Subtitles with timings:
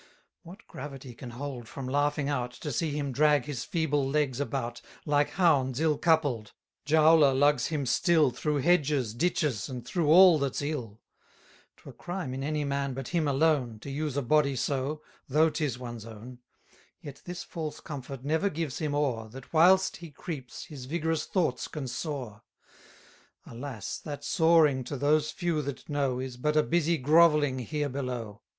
[0.41, 4.81] What gravity can hold from laughing out, To see him drag his feeble legs about,
[5.05, 6.53] Like hounds ill coupled?
[6.87, 10.99] Jowler lugs him still Through hedges, ditches, and through all that's ill.
[11.83, 15.51] 110 'Twere crime in any man but him alone, To use a body so, though
[15.51, 16.39] 'tis one's own:
[16.99, 21.67] Yet this false comfort never gives him o'er, That whilst he creeps his vigorous thoughts
[21.67, 22.41] can soar;
[23.45, 23.99] Alas!
[23.99, 28.41] that soaring to those few that know, Is but a busy grovelling here below.